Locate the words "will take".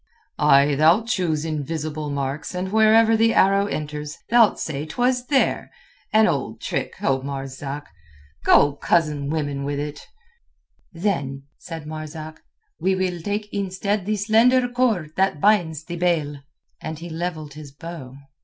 12.95-13.53